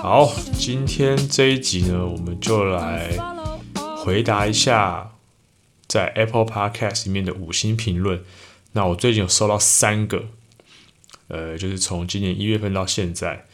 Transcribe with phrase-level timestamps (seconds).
[0.00, 3.16] 好，今天这一集呢，我们就来
[3.96, 5.12] 回答一下
[5.86, 8.22] 在 Apple Podcast 里面的五星评论。
[8.72, 10.26] 那我最近有收到三个，
[11.26, 13.46] 呃，就是从今年一月份到现在，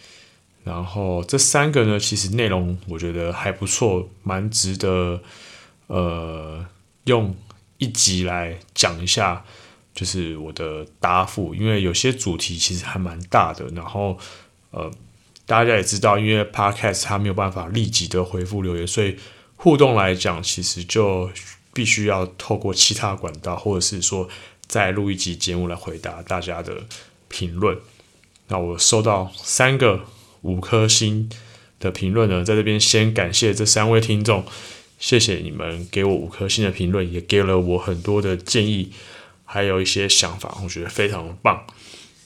[0.64, 5.22] 然后这三个呢，其实内容我觉得还不错，蛮值得
[5.86, 6.66] 呃
[7.04, 7.34] 用
[7.78, 9.44] 一集来讲一下。
[9.94, 14.18] 就是我的答复，因为有些主题其实还蛮大的，然后
[14.72, 14.90] 呃，
[15.46, 19.16] 大家也知道，因为 Podcast 它没有办法立即的回复留言，所以
[19.56, 21.30] 互动来讲，其实就
[21.72, 24.28] 必须要透过其他管道，或者是说
[24.66, 26.84] 再录一集节目来回答大家的
[27.28, 27.78] 评论。
[28.48, 30.04] 那我收到三个
[30.42, 31.30] 五颗星
[31.80, 34.44] 的评论呢，在这边先感谢这三位听众，
[34.98, 38.92] 谢谢你们给我五颗星的评论，也给了我很多的建议。
[39.46, 41.64] 还有一些想法，我觉得非常棒。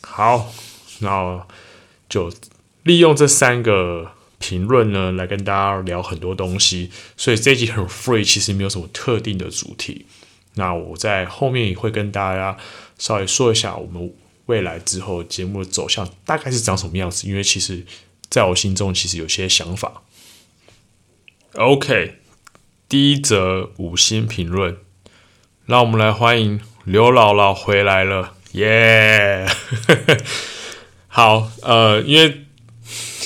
[0.00, 0.50] 好，
[1.00, 1.44] 那
[2.08, 2.32] 就
[2.88, 6.90] 利用这三个评论呢，来跟大家聊很多东西。
[7.18, 10.06] 所以这一集很 free，其实没有什么特定的主题。
[10.54, 12.56] 那我在后面也会跟大家
[12.96, 14.10] 稍微说一下，我们
[14.46, 17.28] 未来之后节目的走向大概是长什么样子。
[17.28, 17.84] 因为其实
[18.30, 20.02] 在我心中，其实有些想法。
[21.56, 22.14] OK，
[22.88, 24.78] 第一则五星评论，
[25.66, 26.58] 让我们来欢迎。
[26.84, 30.20] 刘姥姥回来了，耶、yeah!
[31.06, 32.46] 好，呃，因为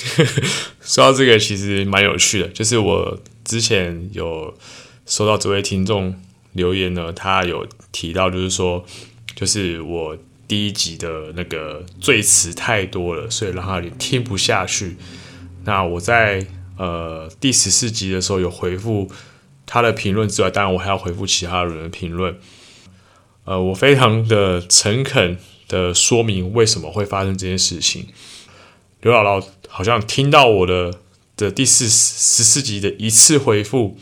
[0.81, 2.47] 说到这个，其实蛮有趣的。
[2.49, 4.53] 就是我之前有
[5.05, 6.13] 收到这位听众
[6.53, 8.85] 留言呢，他有提到，就是说，
[9.35, 10.17] 就是我
[10.47, 14.97] 第一集的那个赘词太多了，所以让他有点听不下去。
[15.63, 16.45] 那我在
[16.77, 19.09] 呃第十四集的时候有回复
[19.65, 22.37] 他的评论之外，当然我还要回复其他人的评论。
[23.45, 28.07] 呃，我非常的诚恳的说明为什么会发生这件事情。
[29.03, 30.99] 刘姥姥好像听到我的
[31.35, 33.97] 的第四十四集的一次回复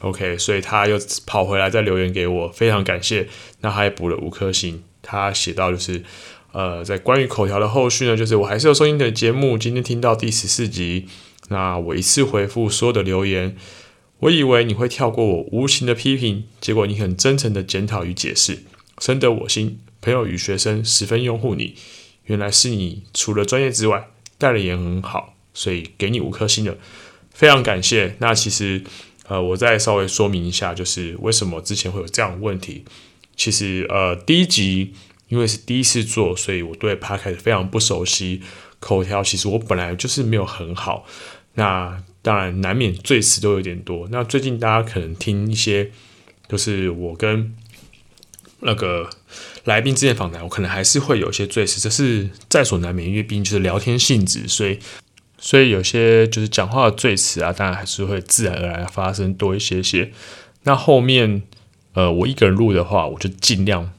[0.00, 3.28] ，OK，所以他又跑回来再留言给我，非常感谢。
[3.62, 6.04] 那还补了五颗星，他写到就是，
[6.52, 11.06] 呃，在关于口条的后续呢，就是我还是有收听的节目，今天听到第十四集，
[11.48, 13.56] 那我一次回复所有的留言。
[14.18, 18.64] 我以为你会跳过我无情的批评，结果你很真诚的检讨与解释。
[19.00, 21.74] 深得我心，朋友与学生十分拥护你。
[22.26, 24.08] 原来是你除了专业之外，
[24.42, 26.76] 带的也很好，所以给你五颗星了，
[27.32, 28.16] 非常感谢。
[28.18, 28.82] 那其实，
[29.28, 32.84] 呃，我再稍微说明一下，就是为什么之前会有这样的问题。
[33.36, 34.92] 其实，呃，第一集
[35.28, 38.42] 因为是第一次做，所以我对 Podcast 非常不熟悉，
[38.80, 41.06] 口条其实我本来就是没有很好。
[41.54, 44.08] 那当然难免赘词都有点多。
[44.10, 45.90] 那最近大家可能听一些，
[46.48, 47.54] 就是我跟
[48.64, 49.10] 那个
[49.64, 54.78] 来宾之间访谈，我可能还是会有一些赘词，这是在所难免，因为毕竟就是聊天性质，所以
[55.36, 60.12] 所以有些就是讲话的赘词啊，当然还是会自然而然发生多一些些。
[60.62, 61.42] 那后面
[61.94, 63.92] 呃，我一个人录的话，我就尽量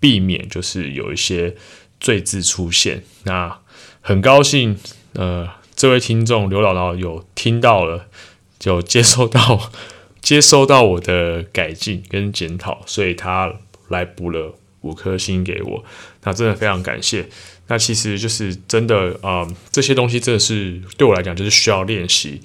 [0.00, 1.54] 避免就是有一些
[2.00, 3.04] 赘字出现。
[3.22, 3.60] 那
[4.00, 4.76] 很高兴
[5.12, 8.06] 呃，这位听众刘姥姥有听到了，
[8.58, 9.70] 就接收到
[10.20, 13.60] 接收到我的改进跟检讨，所以他。
[13.94, 15.84] 来补了五颗星给我，
[16.24, 17.26] 那真的非常感谢。
[17.68, 22.40] 那其实就是真的啊、这些东西真的是对我来讲就是需要练习，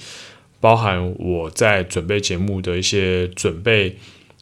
[0.62, 3.98] 包含我在准备节目的一些准备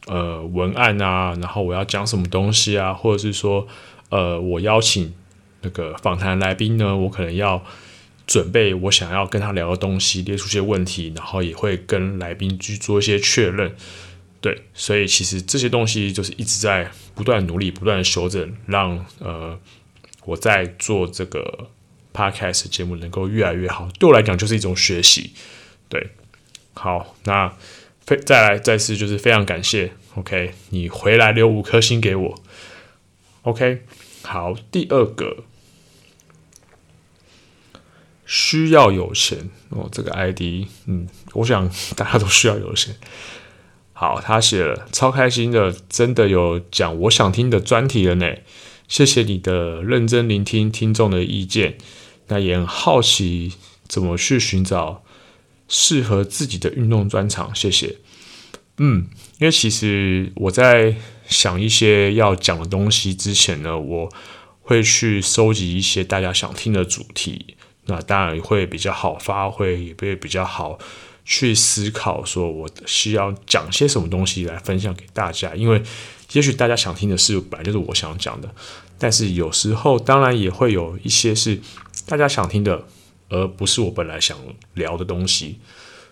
[0.06, 3.66] 呃文案啊，然后我要讲什么东西啊，或者是说
[4.10, 5.12] 呃我邀请
[5.62, 7.64] 那个访谈来宾呢，我可能要
[8.28, 13.74] 准备我想要跟他聊的东西，列出些问题，然后也会跟来宾去做一些确认。
[14.40, 19.58] 对，所以其实这些东西就是一直在不断努力、不断的修正，让呃
[20.24, 21.70] 我在做这个
[22.14, 23.88] podcast 节目能够越来越好。
[23.98, 25.32] 对我来讲，就是一种学习。
[25.88, 26.10] 对，
[26.74, 27.52] 好，那
[28.06, 29.92] 非再来再次就是非常感谢。
[30.14, 32.42] OK，你回来留五颗星给我。
[33.42, 33.82] OK，
[34.22, 35.44] 好，第二个
[38.24, 42.94] 需要有钱哦，这个 ID，嗯，我想大家都需要有钱。
[44.00, 48.32] 好，他写了超开心的，真的有讲我想听的专题了呢。
[48.86, 51.76] 谢谢你的认真聆听听众的意见，
[52.28, 53.54] 那也很好奇
[53.88, 55.02] 怎么去寻找
[55.66, 57.52] 适合自己的运动专长？
[57.52, 57.96] 谢谢。
[58.76, 59.08] 嗯，
[59.40, 60.94] 因为其实我在
[61.26, 64.08] 想一些要讲的东西之前呢，我
[64.62, 67.56] 会去收集一些大家想听的主题，
[67.86, 70.78] 那当然会比较好发挥，也会比较好
[71.28, 75.54] 去思考，说我需要讲些什么东西来分享给大家。
[75.54, 75.80] 因为
[76.32, 78.48] 也许大家想听的是本来就是我想讲的，
[78.98, 81.60] 但是有时候当然也会有一些是
[82.06, 82.86] 大家想听的。
[83.30, 84.38] 而不是我本来想
[84.72, 85.58] 聊的东西，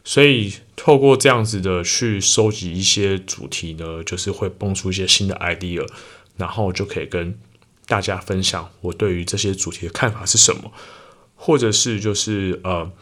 [0.05, 5.89] 所以透过这样子的去收集一些主题呢，就是会蹦出一些新的 idea，
[6.37, 7.39] 然后就可以跟
[7.87, 10.71] 大家分享我对于这些主题的看法是什么，
[11.35, 12.93] 或者是就是呃，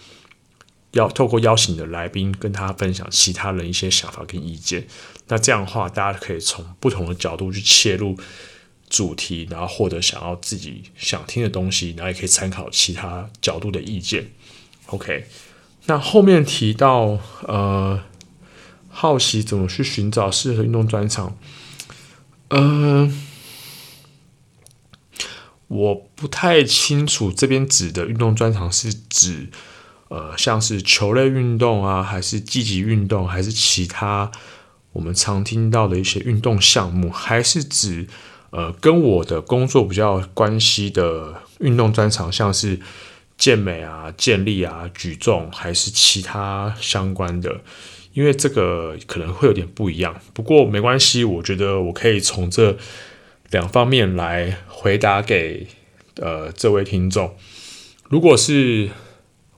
[0.95, 4.89] 要透过邀请的来宾跟他分享其他人一些想法跟意见，
[5.29, 8.19] 那这样的话，大家可以从不同的角度去切入。
[8.91, 14.31] 主题，然后获得想要自己想听的东西，然后也可以参考其他角度的意见。
[14.87, 15.27] OK，
[15.87, 17.19] 那后面提到
[17.49, 18.01] 呃，
[18.91, 21.37] 好奇怎么去寻找适合运动专场。
[22.51, 23.27] 嗯、
[25.67, 29.49] 我不太清楚这边指的运动专长是指
[30.15, 34.31] 呃，像是球类运动啊，还是积极运动，还是其他
[34.93, 38.07] 我们常听到的一些运动项目，还是指？
[38.57, 42.79] 呃，跟我的工作比较关系的运动专长，像是
[43.37, 47.63] 健美啊、健力啊、举重，还是其他相关的，
[48.13, 50.15] 因为这个可能会有点不一样。
[50.33, 52.79] 不过没关系，我觉得我可以从这
[53.51, 55.67] 两方面来回答给
[56.21, 57.35] 呃这位听众。
[58.09, 58.89] 如果是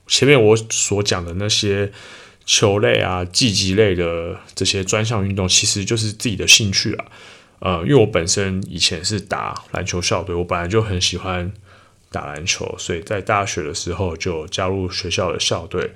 [0.07, 1.91] 前面我所讲的那些
[2.45, 7.05] 球类啊、竞技类的这些专项运动，其实就是自己的兴趣了。
[7.59, 11.53] 呃，因为我本身以前是打篮球校队，我本来就很喜欢
[12.11, 15.93] 打篮球，所以在大学的时候就加入学校的校队。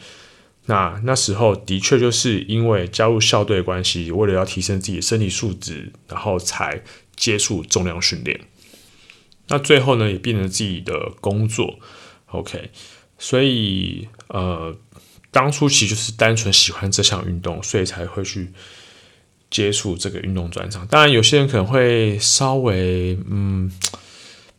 [0.67, 6.83] 那那时候的确就是因为加入校队关系，为了要提升自己的身体素质，然后才
[7.15, 8.41] 接触重量训练。
[9.49, 11.79] 那最后呢，也变成自己的工作。
[12.27, 12.71] OK，
[13.21, 14.77] 所以呃，
[15.31, 18.49] 当初其实就是单纯喜欢这项运动，所以才会去。
[19.53, 23.69] 接触这个运动专长，当然有些人可能会稍微嗯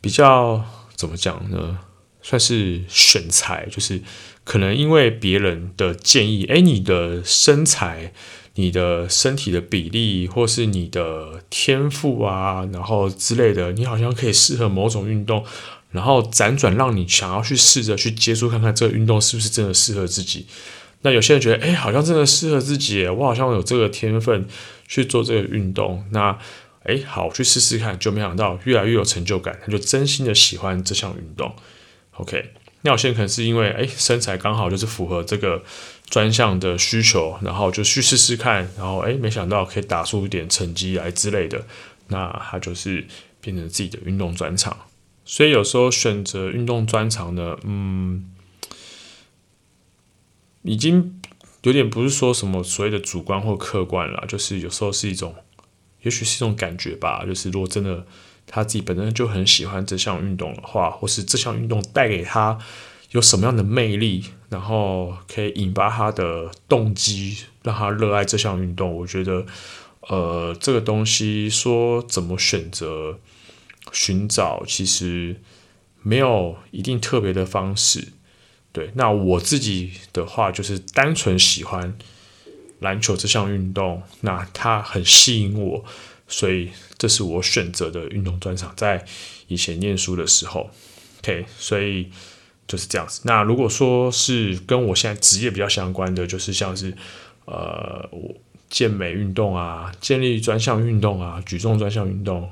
[0.02, 0.66] 比较
[0.98, 1.80] 怎么讲呢？
[2.22, 4.02] 算是选材，就是
[4.44, 8.12] 可能因为别人的建议，诶，你的身材、
[8.56, 15.46] 你的身体的比例，或是你的天赋啊，然后之类的，你好像可以适合某种运动，
[15.91, 20.47] 然后辗转让你想要去试着去接触看看这个运动是不是真的适合自己。
[21.01, 24.47] 那有些人觉得，诶，好像真的适合自己，我好像有这个天分。
[24.91, 26.38] 去做这个运动，那
[26.83, 31.55] 诶，好，去试试看，就没想到越来越有成就感，他就真心的喜欢这项运动。
[32.17, 32.51] OK，
[32.81, 35.63] 那有些人可能是因为诶身材刚好就是符合这个
[36.09, 41.65] 专项的需求，然后就去试试看，然后诶没想到可以打出一点成绩来之类的，
[42.09, 43.07] 那他就是
[43.39, 44.77] 变成自己的运动专场。
[45.25, 48.31] 所以有时候选择运动专长呢，嗯，
[50.63, 51.18] 已经。
[51.63, 55.35] 有点不是说什么所谓的主观或客观啦，就是有时候是一种，
[56.01, 57.23] 也许是一种感觉吧。
[57.23, 58.03] 就是如果真的
[58.47, 62.57] 他自己本身就很喜欢这项运动的话，或是这项运动带给他
[63.12, 69.46] 有什么样的魅力，然后可以引发他的动机，让他热爱这项运动，我觉得，
[70.07, 73.19] 呃，这个东西说怎么选择、
[73.91, 75.36] 寻找，其实
[76.01, 78.10] 没有一定特别的方式。
[78.71, 81.98] 对，那我自己的话就是单纯喜欢
[82.79, 85.83] 篮球这项运动，那它很吸引我，
[86.27, 88.74] 所以这是我选择的运动专长。
[88.77, 89.05] 在
[89.48, 90.69] 以前念书的时候
[91.19, 92.10] ，OK，所以
[92.65, 93.19] 就是这样子。
[93.25, 96.95] 那如果说是跟我现在职业比较相关的，就是像是
[97.43, 98.33] 呃，我
[98.69, 102.50] 健美运动啊、健力专项运动啊、举重专项运动，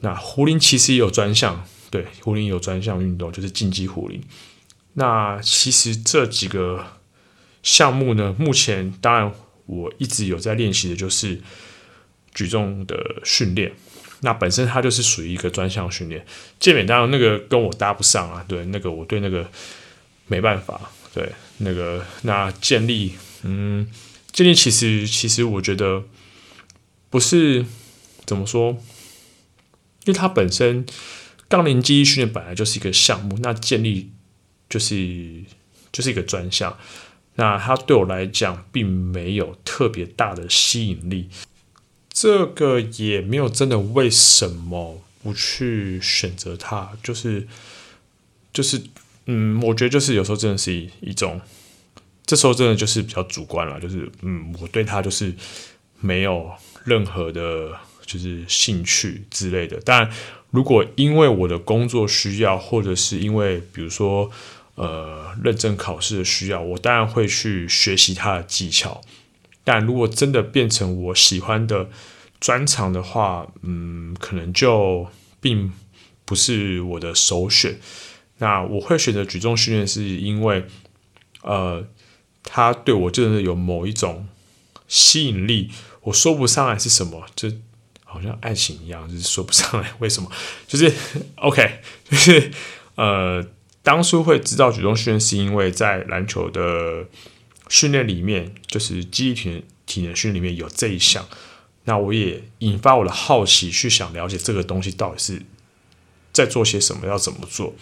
[0.00, 4.22] 那壶铃其实也有专项，对，壶铃有专项运动，就是竞技壶铃。
[4.94, 6.84] 那其实这几个
[7.62, 9.32] 项目呢，目前当然
[9.66, 11.40] 我一直有在练习的，就是
[12.34, 13.72] 举重的训练。
[14.20, 16.24] 那本身它就是属于一个专项训练。
[16.58, 19.50] 健美当然那个跟我搭不上啊，对，那个我对那个
[20.26, 20.90] 没办法。
[21.12, 23.12] 对，那个那健力，
[23.44, 23.88] 嗯，
[24.32, 26.02] 健力其实其实我觉得
[27.08, 27.64] 不是
[28.26, 28.76] 怎么说，
[30.04, 30.86] 因为它本身
[31.48, 34.10] 杠铃肌力训练本来就是一个项目，那建立。
[34.66, 35.44] 就是
[35.92, 36.76] 就是一个专项，
[37.34, 41.28] 那它对我来讲并没有特别大的吸引力，
[42.10, 47.46] 这个也没有真的为什么不去选择它，就是
[48.52, 48.82] 就是
[49.26, 51.40] 嗯，我觉得就是有时候真的是一种
[52.26, 55.32] 这时候真的就是比较主观了，就是嗯，我对他就是
[56.00, 56.50] 没有
[56.84, 59.80] 任何的，就是兴趣之类的。
[59.84, 60.10] 但，
[60.50, 64.30] 如果因为我的工作需要，或者是因为比如说
[64.76, 69.00] 呃认证考试的需要，我当然会去学习他的技巧。
[69.64, 71.88] 但如果真的变成我喜欢的
[72.38, 75.08] 专长的话，嗯，可能就
[75.40, 75.72] 并
[76.26, 77.78] 不是我的首选。
[78.38, 80.66] 那我会选择举重训练，是因为，
[81.42, 81.86] 呃，
[82.42, 84.26] 它对我真的有某一种
[84.86, 85.70] 吸引力，
[86.02, 87.50] 我说不上来是什么，就
[88.14, 90.30] 好像爱情一样，就是说不上来为什么。
[90.68, 90.92] 就是
[91.34, 92.50] OK， 就是
[92.94, 93.44] 呃，
[93.82, 97.06] 当初会知道举重训练，是因为在篮球的
[97.68, 101.28] 训练里面，就是记忆体体能训练里面有这一项，
[101.84, 105.42] 那我也引发我的好奇，去想了解这个东西到底是
[106.32, 107.74] 在做些什么，要怎么做。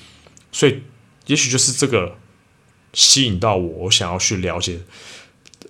[0.50, 0.82] 所以，
[1.26, 2.16] 也许就是这个
[2.92, 4.80] 吸引到我，我想要去了解，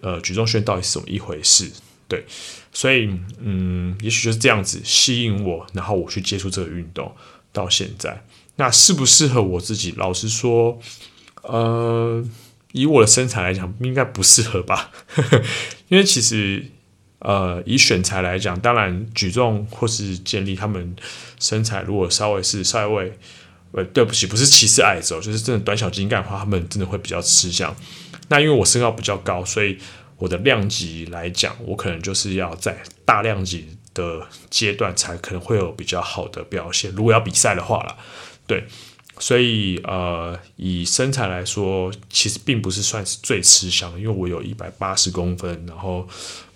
[0.01, 1.71] 呃，举重训练到底是怎么一回事？
[2.13, 2.27] 对，
[2.75, 7.11] 所以，嗯，也许就是这样子吸引我，然后我去接触这个运动
[7.55, 8.23] 到现在。
[8.57, 9.95] 那适不适合我自己？
[9.97, 10.79] 老实说，
[11.43, 12.23] 呃，
[12.73, 14.91] 以我的身材来讲，应该不适合吧？
[15.89, 16.67] 因为其实，
[17.21, 20.95] 呃，以选材来讲，当然举重或是健力，他们
[21.41, 23.11] 身材如果稍微是稍微。
[23.75, 27.75] 呃，对不起，不是歧视矮子哦，就是真的短小精干的话，他们真的会比较吃香。
[28.29, 29.79] 那因为我身高比较高，所以
[30.23, 36.93] 我的量级来讲，我可能就是要在大量级的阶段才可能会有比较好的表现。
[36.93, 37.97] 如果要比赛的话啦，
[38.47, 38.65] 对，
[39.19, 46.09] 所以呃，以身材来说，其实并不是算是最吃香，因为我有一百八十公分，然后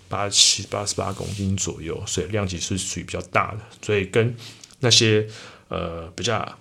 [0.07, 4.33] 八七八十八公斤左右，所以量级是属于比较大的，所以跟
[4.79, 5.27] 那些
[5.67, 6.57] 呃比较。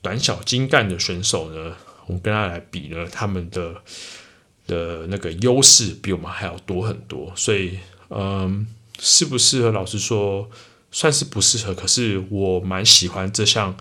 [0.00, 1.74] 短小精干的选手呢，
[2.06, 3.74] 我们跟他来比呢，他们的
[4.68, 8.64] 的那个优势比我们还要多很多，所以，嗯，
[9.00, 9.72] 适不适合？
[9.72, 10.48] 老实说，
[10.92, 11.74] 算是不适合。
[11.74, 13.76] 可是我蛮喜欢这项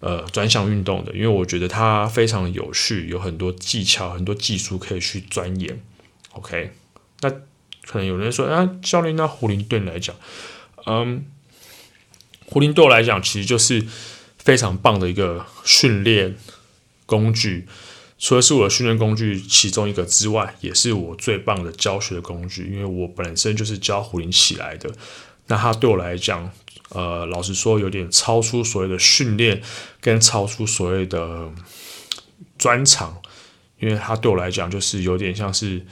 [0.00, 5.80] 呃专项运动的，因为我觉得它非常有趣，有很多技巧、很多技术可以去钻研。
[6.32, 6.72] OK，
[7.20, 7.30] 那
[7.86, 10.16] 可能有人说啊，教练，那壶铃对你来讲，
[10.86, 11.24] 嗯，
[12.46, 13.86] 壶铃对我来讲，其实就是。
[14.36, 16.36] 非常棒的一个训练
[17.06, 17.66] 工具，
[18.24, 22.72] 除了是我的训练工具其中一个之外，也是我最棒的教学工具。
[22.72, 24.90] 因为我本身就是教壶铃起来的，
[25.48, 26.50] 那它对我来讲，
[26.88, 29.60] 呃，老实说，有点超出所谓的训练，
[30.00, 31.52] 跟超出所谓的
[32.56, 33.20] 专长，
[33.78, 35.84] 因为它对我来讲，就是有点像是，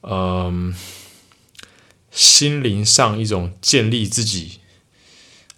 [0.00, 0.74] 嗯、
[2.10, 4.58] 心灵上一种建立自己，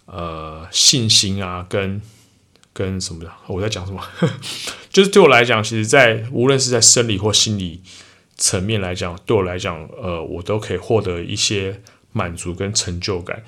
[0.05, 1.99] 呃，信心啊，跟。
[2.73, 3.31] 跟什么的？
[3.47, 4.01] 我在讲什么？
[4.89, 7.81] 就是对我来讲，其实在，无论是在生理或心理
[8.35, 13.43] 层面来讲，对我来讲，呃，我都可以获得一些满足跟成就感。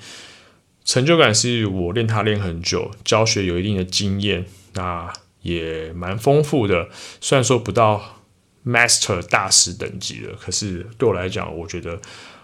[0.84, 6.88] 成就感是我练它练很久，教学有一定的经验，那也蛮丰富的。
[7.20, 8.22] 虽然说不到
[8.64, 12.00] Master 大师等级的，可是对我来讲，我觉得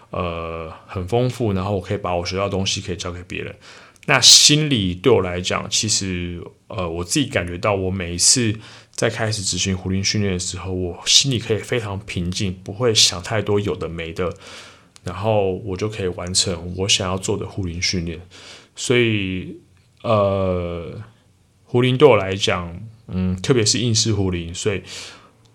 [0.09, 1.53] 呃很丰富。
[1.53, 3.55] 然后我可以把我学到的东西可以教给别人。
[4.05, 8.53] 那心理对我来讲，其实呃，我自己感觉到，我每一次
[8.91, 14.35] 在开始执行壶铃训练的时候，我心里可以非常平静，不会想太多有的没的，
[15.05, 18.19] 然后我就可以完成我想要做的壶铃训练。
[18.75, 19.55] 所以
[20.01, 21.01] 呃，
[21.63, 24.83] 壶铃对我来讲，嗯，特别是硬式壶铃，所以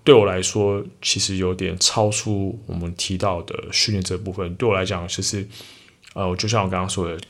[0.02, 4.54] 对我来说，其实有点超出我们提到的训练这部分。
[4.54, 5.46] 对我来讲，其实
[6.14, 7.20] 呃，就像我刚刚说的。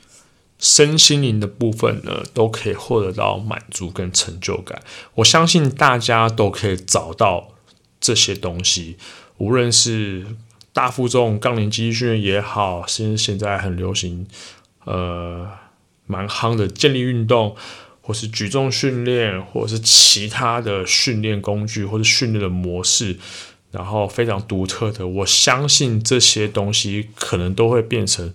[0.58, 4.82] 身心灵的部分呢，都可以获得到满足跟成就感。
[5.14, 7.50] 我相信大家都可以找到
[8.00, 8.96] 这些东西，
[9.36, 10.26] 无论是
[10.72, 14.26] 大负重杠铃肌力训练也好，甚至现在很流行，
[14.84, 15.48] 呃，
[16.06, 17.54] 蛮夯的健力运动，
[18.00, 23.16] 或是举重训练，或者是其他的训练工具，或者训练的模式，
[23.70, 25.06] 然后非常独特的。
[25.06, 28.34] 我相信这些东西可能都会变成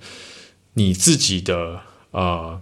[0.76, 1.82] 你自己的。
[2.14, 2.62] 呃，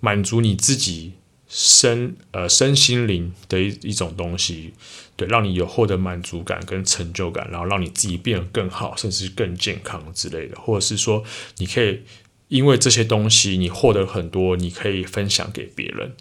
[0.00, 1.12] 满足你自己
[1.46, 4.72] 身呃身心灵的一一种东西，
[5.16, 11.24] 对，让你有获得满足感跟成就感，然后让你自己变得更好，甚至更健康之类的，或者是说，
[11.58, 12.02] 你可以
[12.48, 16.14] 因为这些东西你获得很多，你可以分享给别人。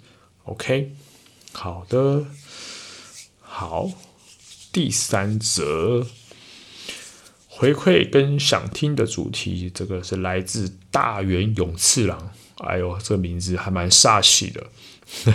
[0.45, 0.91] OK，
[1.53, 2.25] 好的，
[3.39, 3.91] 好，
[4.71, 6.07] 第三则
[7.59, 12.31] 回馈跟想听的主题，这个是来自大原勇次郎。
[12.59, 14.65] 哎呦，这个名字还蛮煞气的。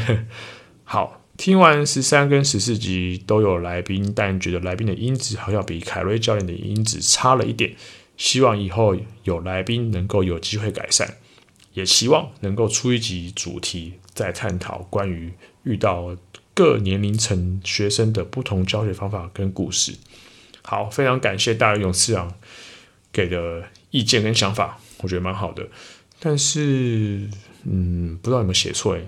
[0.84, 7.74] 好，听完十三跟十四集都有来宾，但觉得来宾的音质好像比凯瑞教练的音质差了一点。
[8.16, 11.16] 希望以后有来宾能够有机会改善，
[11.74, 15.30] 也希望能够出一集主题，再探讨关于
[15.64, 16.16] 遇到
[16.54, 19.98] 各年龄层学生的不同教学方法跟故事。
[20.66, 22.32] 好，非常感谢大勇次郎
[23.12, 25.68] 给的意见跟想法，我觉得蛮好的。
[26.18, 27.28] 但是，
[27.64, 29.06] 嗯，不知道有没有写错诶。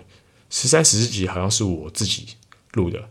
[0.51, 2.29] 十三、十四集好像是我自己
[2.75, 3.09] 录的，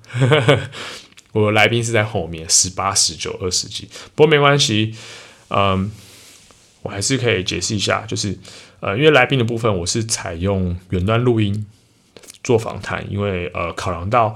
[1.33, 3.89] 我来宾是在后面十八、十九、二十集。
[4.13, 4.95] 不过没关系，
[5.49, 5.91] 嗯，
[6.83, 8.37] 我还是可以解释一下，就是
[8.79, 11.65] 呃，因为来宾的部分我是采用远端录音
[12.43, 14.35] 做访谈，因为呃，考量到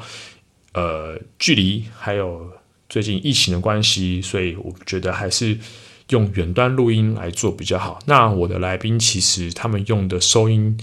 [0.74, 2.52] 呃距离还有
[2.90, 5.58] 最近疫情的关系，所以我觉得还是
[6.10, 8.00] 用远端录音来做比较好。
[8.08, 10.78] 那我的来宾其实他们用的收音。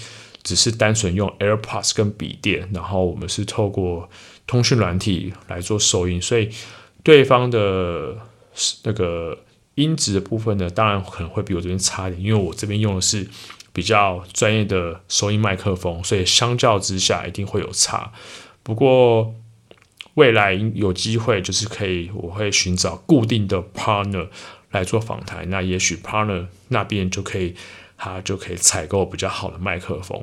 [0.46, 4.08] 只是单纯用 AirPods 跟笔电，然后我们是透过
[4.46, 6.48] 通讯软体来做收音，所以
[7.02, 8.16] 对方的
[8.84, 9.36] 那个
[9.74, 13.26] 音质的部分呢，当然可能会比我这边差一点，因为我这边用的是
[13.72, 18.12] 比较专业的收音麦克风，所以相较之下一定会有差。
[18.62, 19.34] 不过
[20.16, 24.28] 未来有机会就是可以，我会寻找固定的 partner
[24.72, 27.54] 来做访谈，那也许 partner 那边就可以。
[27.98, 30.22] 他就可以采购比较好的麦克风，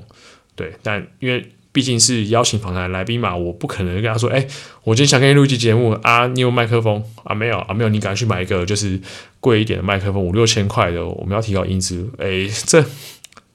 [0.56, 4.46] 对，但因为毕竟是邀请访谈来宾嘛，我不可能跟他说，哎、
[4.84, 7.34] 我今天想跟你录一期节目啊，你有麦克风啊？
[7.34, 9.02] 没有啊，没有，你赶快去买一个就是
[9.40, 12.86] 贵一点的麦克风，五六千块的，我们要提高音质，哎、这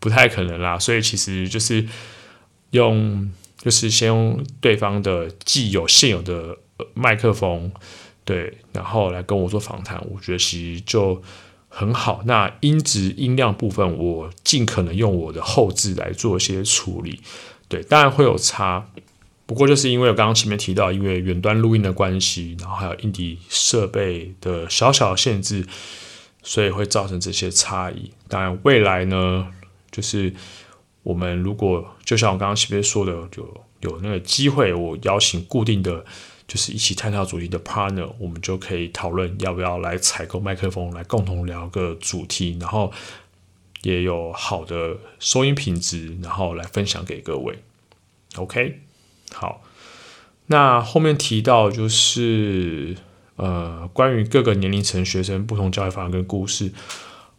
[0.00, 0.76] 不太可能啦。
[0.76, 1.86] 所以其实就是
[2.72, 6.56] 用，就是先用对方的既有现有的
[6.94, 7.70] 麦克风，
[8.24, 11.22] 对，然后来跟我做访谈，我觉得其实就。
[11.70, 17.20] 很好，那音质音量部分，我尽可能用我的后置来做一些处理。
[17.68, 18.88] 对，当然会有差，
[19.44, 25.66] 不过就是因为我刚刚前面提到，因为远端录音的关系，然后还有硬体设备的小小限制，
[26.42, 28.10] 所以会造成这些差异。
[28.28, 29.46] 当然，未来呢，
[29.90, 30.32] 就是
[31.08, 33.42] 我们如果就像我刚刚前面说的，就
[33.80, 36.04] 有那个机会，我邀请固定的。
[36.46, 42.90] 就是一起探讨主题的 partner，我们就可以讨论要不要来采购麦克风，来共同聊个主题，然后
[43.82, 47.58] 也有好的收音品质，然后来分享给各位。
[48.36, 48.80] OK，
[49.34, 49.60] 好，
[50.46, 52.96] 那后面提到就是
[53.36, 56.72] 呃，关于各个年龄层学生不同教育方案跟故事，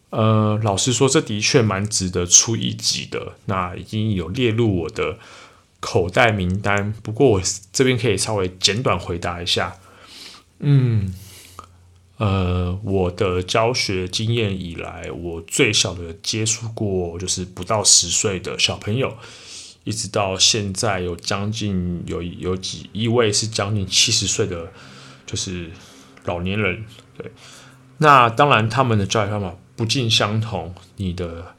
[0.10, 3.34] 呃，老实说，这的确蛮值得出一集的。
[3.46, 5.18] 那已经有列入我的。
[5.82, 7.42] 口袋名单，不过我
[7.72, 9.78] 这边可以稍微简短回答一下。
[10.60, 11.16] 嗯，
[12.18, 19.16] 呃，我的教学经验以来，我最小的接触过就是不到十岁的小朋友，
[19.86, 24.74] 一直到现在有将近有有几一位是将近七十岁的，
[25.26, 25.72] 就是
[26.26, 26.84] 老年人。
[27.18, 27.32] 对，
[28.00, 31.56] 那当然他们的教育方法不尽相同，你的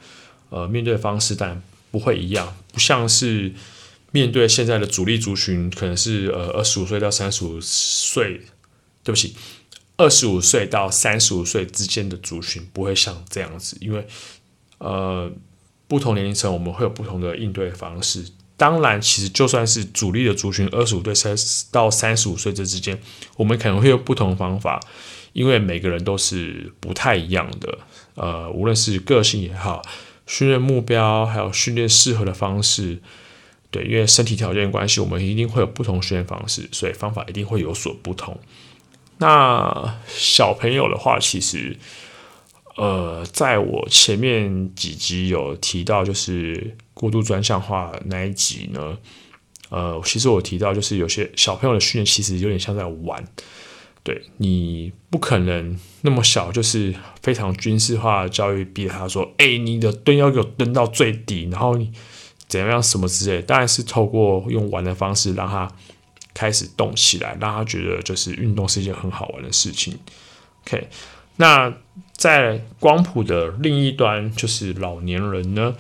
[0.50, 3.54] 呃面对方式但不会一样，不像是。
[4.12, 8.40] 面对现在的主力族群，可能是呃二十五岁到三十五岁，
[9.04, 9.36] 对不起，
[9.98, 14.04] 二十五岁到三十五岁之间的族群不会像这样子，因为
[14.78, 15.30] 呃
[15.86, 18.24] 不同年龄层我们会有不同的应对方式。
[18.56, 21.36] 当然，其实就算是主力的族群，二十五岁三
[21.70, 23.00] 到三十五岁这之间，
[23.36, 24.80] 我们可能会有不同的方法，
[25.34, 27.78] 因为每个人都是不太一样的。
[28.14, 29.82] 呃，无论是个性也好，
[30.26, 33.00] 训练目标，还有训练适合的方式。
[33.70, 38.36] 对，因为身体条件关系，我们一定会有不同训练方式，所以方法一定会有所不同。
[39.18, 41.76] 那小朋友的话，其实，
[42.76, 48.98] 呃，在我前面几集有提到，就是过度专项化那一集呢，
[49.68, 53.24] 呃，其实我提到，就是有些小朋友的训练其实有点像在玩。
[54.02, 61.92] 对，你不可能那么小，就是非常军事化的教育，逼他说：“哎，你的蹲要给我蹲到最低，然后你。”
[62.50, 65.70] 怎样什么之类，当然是透过用玩的方式让他
[66.34, 69.96] 开始动起来，让他觉得就是运动是一件很好玩的事情。
[70.66, 70.88] OK，
[71.36, 71.72] 那
[72.12, 75.76] 在光谱的另一端就是老年人呢，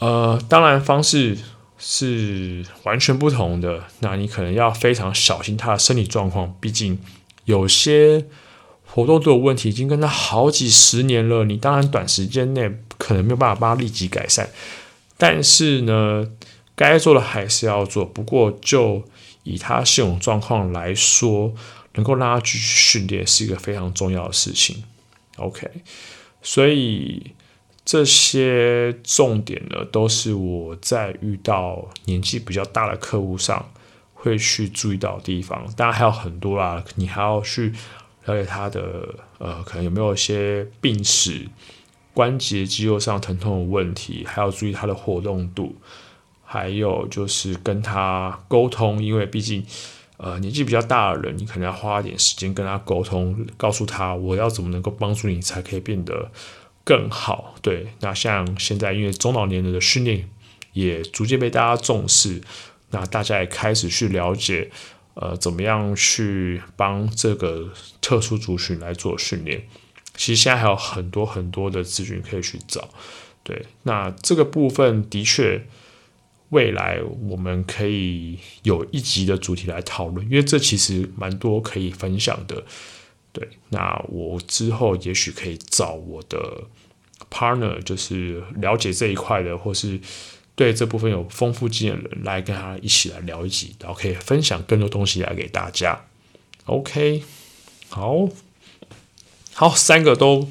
[0.00, 1.38] 呃，当然方式
[1.86, 3.84] 是完全不同的。
[4.00, 6.98] 那你可能要非常小心他的身体状况，毕竟
[7.44, 8.24] 有些
[8.86, 11.44] 活动都有问题，已经跟他好几十年了。
[11.44, 14.48] 你当然短时间内可能没有办法帮他立即改善。
[15.18, 16.26] 但是呢，
[16.74, 18.02] 该做的还是要做。
[18.02, 19.04] 不过，就
[19.42, 21.52] 以他现有状况来说，
[21.96, 24.82] 能够让他继续训练是一个非常重要的事情。
[25.36, 25.68] OK，
[26.42, 27.32] 所以
[27.84, 33.68] 这些重点呢，都是我在遇到年纪比较大的客户上
[34.14, 35.66] 会去注意到的地方。
[35.76, 37.74] 当然还有很多啦，你还要去
[38.24, 41.46] 了解他的呃，可能有没有一些病史、
[42.14, 45.76] 关节肌肉上疼痛的问题，还要注意他的活动度，
[46.42, 49.62] 还有就是跟他沟通，因为毕竟
[50.16, 56.30] 呃年纪比较大的人，你可能要花一点时间跟他沟通，告诉他我要怎么能够帮助你，才可以变得
[56.84, 57.54] 更好。
[57.62, 60.28] 对，那像现在因为中老年人的训练
[60.72, 62.42] 也逐渐被大家重视。
[62.90, 64.70] 那大家也开始去了解，
[65.14, 69.66] 呃，怎么样去帮这个特殊族群来做训练？
[70.14, 72.88] 其实现在还有很多很多的资讯可以去找。
[73.42, 75.66] 对，那这个部分的确，
[76.50, 82.62] 未来我们可以有一集的主题来讨论，因为这其实蛮多可以分享的。
[83.34, 86.62] 对，那我之后也许可以找我的
[87.30, 90.00] partner，就是了解这一块的，或是。
[90.56, 96.04] 对这部分有丰富经验的人来跟他一起来聊一集，然后可以分享更多东西来给大家。
[96.66, 97.24] OK，
[97.88, 98.28] 好，
[99.52, 100.48] 好，三个都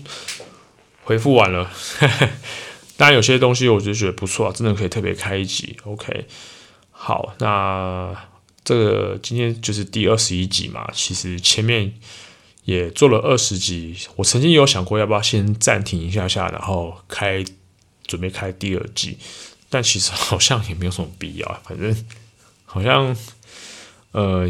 [1.06, 1.72] 回复完了。
[2.98, 5.78] 当然有些东西我就觉得不错，真的可以特别开一集。
[5.86, 6.28] OK，
[6.91, 8.13] 好，那
[8.65, 11.93] 这个今天就是第二十一集嘛，其实前面
[12.65, 17.43] 也做了二十集，我曾经有想过要不要先暂停一下下，然后开
[18.06, 19.17] 准备开第二季。
[19.69, 21.95] 但其实好像也没有什么必要，反正
[22.65, 23.15] 好像
[24.12, 24.47] 呃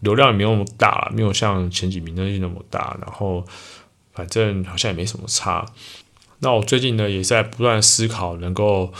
[0.00, 3.46] 流量也没有那么大，没有像前几名那些那么大，然后
[4.14, 5.66] 反正好像也没什么差。
[6.38, 8.92] 那我最近呢也在不断思考，能够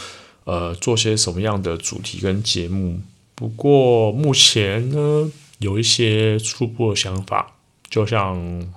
[0.44, 3.00] 呃做些什么样的主题跟节目。
[3.34, 7.51] 不过目前呢有一些初步的想法，
[7.92, 8.72] 就像。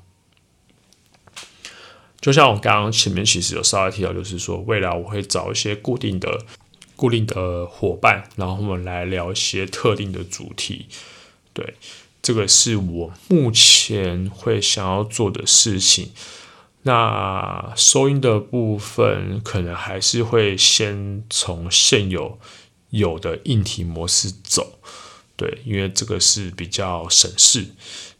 [2.22, 6.44] 就像我刚刚前面其实有稍微提到，就是说未来我会找一些固定的、
[6.96, 10.88] 固定的伙伴，然后我们来聊一些特定的主题。
[11.54, 11.76] 对，
[12.24, 16.14] 这个是我目前会想要做的事情。
[16.82, 22.40] 那收音的部分可能还是会先从现有
[22.90, 24.80] 有的硬体模式走，
[25.36, 27.68] 对，因为这个是比较省事。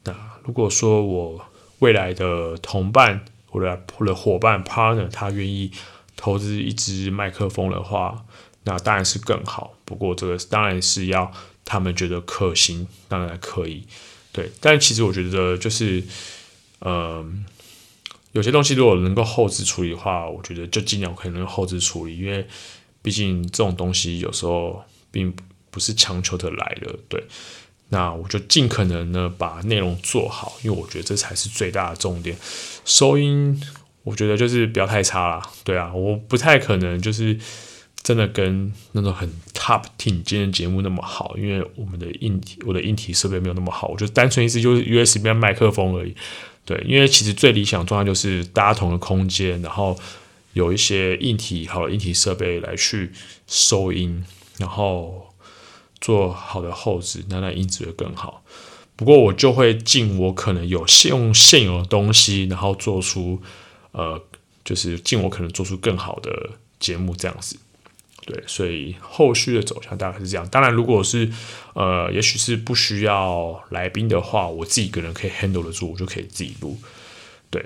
[0.04, 1.44] 那如果说我
[1.80, 5.72] 未来的同伴，我的我的伙伴 partner 他愿意
[6.16, 8.26] 投资一支麦克风的话，
[8.64, 9.74] 那当然是更好。
[9.84, 11.32] 不过这个当然是要
[11.66, 13.86] 他们觉得可行，当然可以。
[14.32, 16.04] 对，但其实我觉得就是，
[16.82, 17.44] 嗯、
[18.34, 22.46] 有些东西如果能够后置处理的话，我觉得就尽量可能后置处理，因为
[23.02, 25.34] 毕竟这种东西有时候并
[25.72, 26.96] 不是强求的来的。
[27.08, 27.24] 对，
[27.90, 32.36] 那我就尽可能呢把内容做好，因为我觉得这才是最大的重点。
[32.84, 33.62] 收音，
[34.04, 35.42] 我觉得就是不要太差啦。
[35.64, 37.38] 对啊，我不太可能就是
[38.02, 46.16] 真的跟那种很 top 听今天节目那么好，因为我们的硬体，我的硬体设备没有那么好，我就单纯意思就是 USB 麦克风而已。
[46.66, 49.96] 对，因为其实最理想状态就是大家同个空间，然后
[50.54, 53.12] 有一些硬体好的硬体设备来去
[53.48, 54.24] 收音，
[54.58, 55.25] 然后
[56.06, 58.44] 做好的后制，那那音质会更好。
[58.96, 63.42] 不过我就会尽我可能有现用现有的东西，然后做出
[63.92, 64.22] 呃，
[64.64, 67.58] 就是尽我可能做出更好的节目这样子。
[68.28, 70.48] 对，所以后续的走向大概是这样。
[70.50, 71.32] 当然，如果是
[71.74, 76.78] 呃，也许是不需要来宾的话，我自己一个人可以 handle 得住，我就可以自己录。
[77.50, 77.66] 对，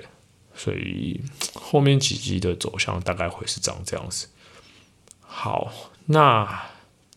[0.54, 1.20] 所以
[1.54, 4.28] 后面几集的走向大概会是长这样子。
[5.20, 5.70] 好，
[6.06, 6.64] 那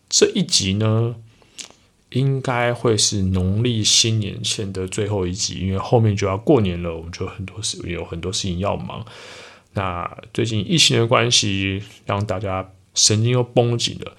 [0.08, 1.16] 这一集呢？
[2.10, 9.04] 应该会是农历新年前的最后一集，因为后面就要过年了，我们就很多事有很多事情要忙。
[9.72, 14.16] 那最近疫情的关系，让大家神经又绷紧了，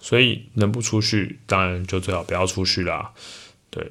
[0.00, 3.12] 所以能不出去，当然就最好不要出去啦。
[3.70, 3.88] 对，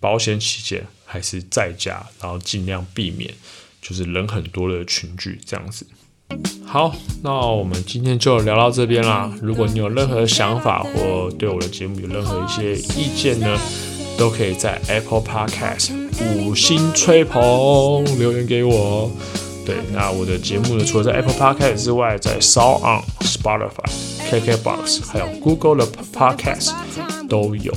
[0.00, 3.32] 保险起见，还是在家，然后尽量避免
[3.80, 5.86] 就是人很多的群聚这样子。
[6.64, 9.32] 好，那我们今天就聊到这边啦。
[9.40, 13.56] 如果你有任何想法或对我的节目有任何一些意见呢，
[14.18, 15.92] 都可以在 Apple Podcast
[16.36, 19.10] 五星吹捧留言给我。
[19.64, 23.70] 对，那我的节目呢，除了在 Apple Podcast 之外，在 SoundOn、Spotify、
[24.28, 26.72] KKBox 还有 Google 的 Podcast
[27.28, 27.72] 都有。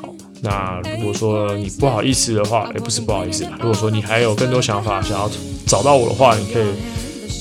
[0.00, 5.30] 好，那如果说你不好意思的话，也不是不好意思吧，如果说你还有更多想法想要
[5.66, 6.64] 找到我的话，你可以。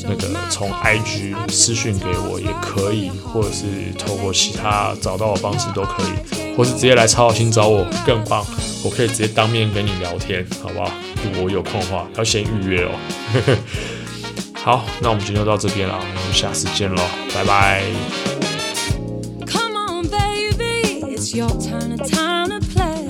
[0.03, 3.65] 那个从 IG 私讯给我也可以，或者是
[3.97, 8.45] 透过其他找到的方式都可以，或是直接来超好心找我更棒，
[8.83, 10.91] 我可以直接当面跟你聊天，好不好？
[11.23, 12.91] 如果我有空的话，要先预约哦。
[14.53, 17.01] 好，那我们今天就到这边了，我们下次见喽，
[17.33, 17.83] 拜拜。
[21.23, 23.07] it's your turn, a time to play.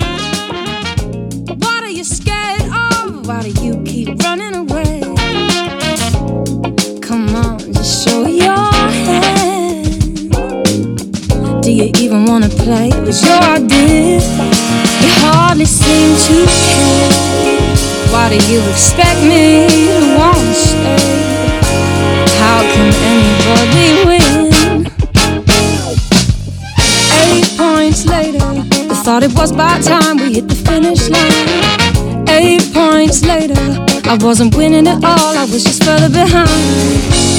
[1.58, 3.26] What are you scared of?
[3.26, 4.73] Why do you keep running away?
[8.14, 8.70] Show your
[9.06, 10.32] hand.
[11.62, 12.88] Do you even wanna play?
[12.88, 14.20] It was your idea.
[15.02, 17.12] You hardly seem to care.
[18.12, 19.66] Why do you expect me
[19.98, 21.12] to wanna stay?
[22.42, 24.32] How can anybody win?
[27.22, 28.48] Eight points later,
[28.92, 31.48] I thought it was about time we hit the finish line.
[32.28, 36.48] Eight points later, I wasn't winning at all, I was just further behind.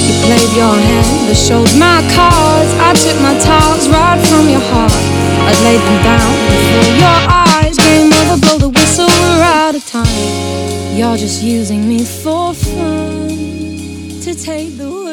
[0.06, 2.70] You played your hand, I showed my cards.
[2.82, 4.92] I took my talks right from your heart.
[5.46, 7.76] I laid them down before your eyes.
[7.78, 10.96] Game over, blow the whistle, we're out of time.
[10.96, 13.28] You're just using me for fun
[14.22, 15.05] to take the.